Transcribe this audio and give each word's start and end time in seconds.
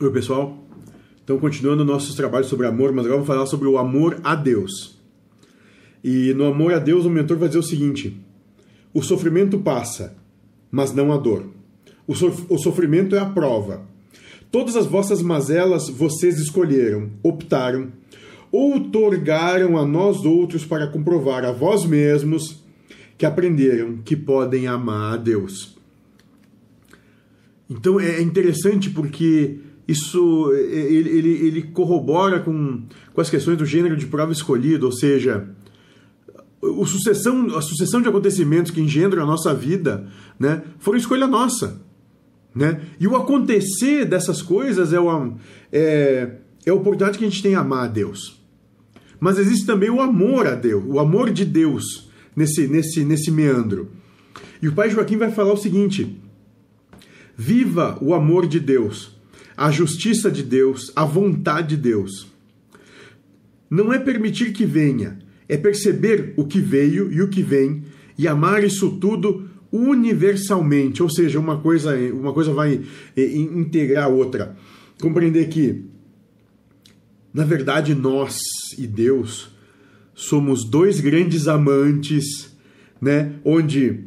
Oi, 0.00 0.12
pessoal. 0.12 0.56
Então, 1.24 1.40
continuando 1.40 1.84
nossos 1.84 2.14
trabalhos 2.14 2.46
sobre 2.46 2.68
amor, 2.68 2.92
mas 2.92 3.04
agora 3.04 3.20
vamos 3.20 3.26
falar 3.26 3.46
sobre 3.46 3.66
o 3.66 3.76
amor 3.76 4.20
a 4.22 4.36
Deus. 4.36 4.96
E 6.04 6.32
no 6.34 6.46
amor 6.46 6.72
a 6.72 6.78
Deus, 6.78 7.04
o 7.04 7.10
mentor 7.10 7.36
vai 7.36 7.48
dizer 7.48 7.58
o 7.58 7.64
seguinte: 7.64 8.16
o 8.94 9.02
sofrimento 9.02 9.58
passa, 9.58 10.16
mas 10.70 10.94
não 10.94 11.12
a 11.12 11.16
dor. 11.16 11.46
O, 12.06 12.14
sof 12.14 12.46
o 12.48 12.56
sofrimento 12.58 13.16
é 13.16 13.18
a 13.18 13.26
prova. 13.26 13.88
Todas 14.52 14.76
as 14.76 14.86
vossas 14.86 15.20
mazelas 15.20 15.88
vocês 15.88 16.38
escolheram, 16.38 17.10
optaram, 17.20 17.88
outorgaram 18.52 19.76
a 19.76 19.84
nós 19.84 20.24
outros 20.24 20.64
para 20.64 20.86
comprovar 20.86 21.44
a 21.44 21.50
vós 21.50 21.84
mesmos 21.84 22.62
que 23.18 23.26
aprenderam 23.26 23.96
que 23.96 24.14
podem 24.14 24.68
amar 24.68 25.14
a 25.14 25.16
Deus. 25.16 25.76
Então 27.68 27.98
é 27.98 28.22
interessante 28.22 28.88
porque 28.90 29.58
isso 29.88 30.52
ele, 30.52 31.08
ele, 31.08 31.28
ele 31.46 31.62
corrobora 31.62 32.40
com, 32.40 32.82
com 33.12 33.20
as 33.20 33.30
questões 33.30 33.56
do 33.56 33.64
gênero 33.64 33.96
de 33.96 34.06
prova 34.06 34.30
escolhido, 34.30 34.84
ou 34.84 34.92
seja, 34.92 35.48
o 36.60 36.84
sucessão, 36.84 37.56
a 37.56 37.62
sucessão 37.62 38.02
de 38.02 38.08
acontecimentos 38.08 38.70
que 38.70 38.80
engendram 38.80 39.22
a 39.22 39.26
nossa 39.26 39.54
vida 39.54 40.06
né, 40.38 40.62
foram 40.78 40.98
escolha 40.98 41.26
nossa. 41.26 41.80
Né? 42.54 42.82
E 42.98 43.06
o 43.06 43.16
acontecer 43.16 44.04
dessas 44.04 44.42
coisas 44.42 44.92
é, 44.92 45.00
uma, 45.00 45.36
é, 45.72 46.32
é 46.66 46.70
a 46.70 46.74
oportunidade 46.74 47.18
que 47.18 47.24
a 47.24 47.28
gente 47.28 47.42
tem 47.42 47.54
a 47.54 47.60
amar 47.60 47.84
a 47.84 47.88
Deus. 47.88 48.42
Mas 49.20 49.38
existe 49.38 49.66
também 49.66 49.90
o 49.90 50.00
amor 50.00 50.46
a 50.46 50.54
Deus, 50.54 50.84
o 50.86 50.98
amor 50.98 51.30
de 51.30 51.44
Deus 51.44 52.08
nesse, 52.36 52.68
nesse, 52.68 53.04
nesse 53.04 53.30
meandro. 53.30 53.90
E 54.60 54.68
o 54.68 54.74
pai 54.74 54.90
Joaquim 54.90 55.16
vai 55.16 55.30
falar 55.30 55.52
o 55.52 55.56
seguinte: 55.56 56.20
Viva 57.36 57.98
o 58.00 58.14
amor 58.14 58.46
de 58.46 58.60
Deus, 58.60 59.17
a 59.58 59.72
justiça 59.72 60.30
de 60.30 60.44
Deus, 60.44 60.92
a 60.94 61.04
vontade 61.04 61.74
de 61.74 61.82
Deus. 61.82 62.28
Não 63.68 63.92
é 63.92 63.98
permitir 63.98 64.52
que 64.52 64.64
venha, 64.64 65.18
é 65.48 65.56
perceber 65.56 66.32
o 66.36 66.46
que 66.46 66.60
veio 66.60 67.12
e 67.12 67.20
o 67.20 67.28
que 67.28 67.42
vem 67.42 67.82
e 68.16 68.28
amar 68.28 68.62
isso 68.62 68.92
tudo 68.98 69.50
universalmente, 69.72 71.02
ou 71.02 71.10
seja, 71.10 71.40
uma 71.40 71.58
coisa, 71.58 71.92
uma 72.12 72.32
coisa 72.32 72.52
vai 72.52 72.80
eh, 73.16 73.36
integrar 73.36 74.04
a 74.04 74.08
outra. 74.08 74.56
Compreender 75.00 75.48
que, 75.48 75.84
na 77.34 77.44
verdade, 77.44 77.96
nós 77.96 78.38
e 78.78 78.86
Deus 78.86 79.50
somos 80.14 80.64
dois 80.64 81.00
grandes 81.00 81.48
amantes, 81.48 82.56
né? 83.00 83.34
Onde 83.44 84.04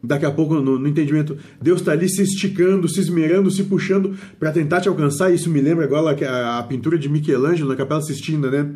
Daqui 0.00 0.24
a 0.24 0.30
pouco, 0.30 0.54
no, 0.54 0.78
no 0.78 0.86
entendimento, 0.86 1.36
Deus 1.60 1.80
está 1.80 1.90
ali 1.90 2.08
se 2.08 2.22
esticando, 2.22 2.88
se 2.88 3.00
esmerando, 3.00 3.50
se 3.50 3.64
puxando 3.64 4.16
para 4.38 4.52
tentar 4.52 4.80
te 4.80 4.88
alcançar. 4.88 5.32
Isso 5.34 5.50
me 5.50 5.60
lembra 5.60 5.84
agora 5.84 6.16
a, 6.24 6.58
a, 6.58 6.62
pintura 6.62 6.96
de 6.96 7.08
Michelangelo 7.08 7.68
na 7.68 7.74
Capela 7.74 8.00
Sistina, 8.00 8.48
né? 8.48 8.70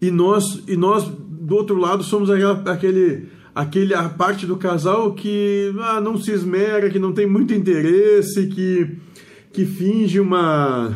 E 0.00 0.10
nós, 0.10 0.62
e 0.68 0.76
nós 0.76 1.04
do 1.06 1.56
outro 1.56 1.76
lado, 1.78 2.02
somos 2.02 2.30
aquela, 2.30 2.62
aquele, 2.70 3.28
aquele 3.54 3.94
a 3.94 4.10
parte 4.10 4.46
do 4.46 4.56
casal 4.56 5.14
que 5.14 5.74
ah, 5.80 6.00
não 6.02 6.18
se 6.18 6.30
esmera, 6.32 6.90
que 6.90 6.98
não 6.98 7.12
tem 7.12 7.26
muito 7.26 7.54
interesse, 7.54 8.46
que, 8.48 8.98
que 9.50 9.64
finge 9.64 10.20
uma, 10.20 10.94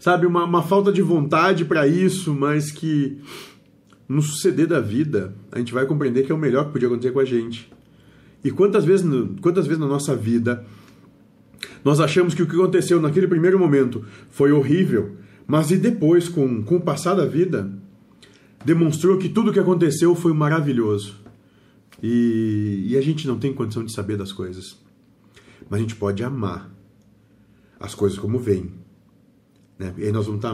sabe, 0.00 0.26
uma, 0.26 0.44
uma 0.44 0.62
falta 0.62 0.92
de 0.92 1.00
vontade 1.00 1.64
para 1.64 1.86
isso, 1.86 2.34
mas 2.34 2.72
que 2.72 3.18
no 4.08 4.20
suceder 4.20 4.66
da 4.66 4.80
vida 4.80 5.32
a 5.52 5.58
gente 5.58 5.72
vai 5.72 5.86
compreender 5.86 6.24
que 6.24 6.32
é 6.32 6.34
o 6.34 6.38
melhor 6.38 6.66
que 6.66 6.72
podia 6.72 6.88
acontecer 6.88 7.12
com 7.12 7.20
a 7.20 7.24
gente. 7.24 7.70
E 8.42 8.50
quantas 8.50 8.84
vezes, 8.84 9.06
quantas 9.40 9.66
vezes 9.66 9.80
na 9.80 9.86
nossa 9.86 10.16
vida 10.16 10.64
nós 11.84 12.00
achamos 12.00 12.34
que 12.34 12.42
o 12.42 12.46
que 12.46 12.54
aconteceu 12.54 13.00
naquele 13.00 13.26
primeiro 13.26 13.58
momento 13.58 14.04
foi 14.30 14.52
horrível, 14.52 15.16
mas 15.46 15.70
e 15.70 15.76
depois, 15.76 16.28
com, 16.28 16.62
com 16.62 16.76
o 16.76 16.80
passar 16.80 17.14
da 17.14 17.26
vida, 17.26 17.70
demonstrou 18.64 19.18
que 19.18 19.28
tudo 19.28 19.50
o 19.50 19.52
que 19.52 19.58
aconteceu 19.58 20.14
foi 20.14 20.32
maravilhoso. 20.32 21.16
E, 22.02 22.86
e 22.88 22.96
a 22.96 23.00
gente 23.00 23.26
não 23.26 23.38
tem 23.38 23.52
condição 23.52 23.84
de 23.84 23.92
saber 23.92 24.16
das 24.16 24.32
coisas. 24.32 24.78
Mas 25.68 25.78
a 25.78 25.82
gente 25.82 25.96
pode 25.96 26.22
amar 26.22 26.70
as 27.78 27.94
coisas 27.94 28.18
como 28.18 28.38
vêm. 28.38 28.72
Né? 29.78 29.94
E 29.98 30.04
aí 30.04 30.12
nós 30.12 30.26
vamos 30.26 30.38
estar 30.38 30.48